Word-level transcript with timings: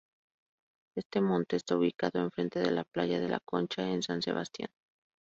Este 0.95 1.21
monte 1.21 1.55
está 1.57 1.77
ubicado 1.77 2.17
enfrente 2.21 2.57
de 2.59 2.71
la 2.71 2.85
Playa 2.85 3.19
de 3.19 3.29
La 3.29 3.39
Concha 3.39 3.87
en 3.87 4.01
San 4.01 4.23
Sebastián. 4.23 4.71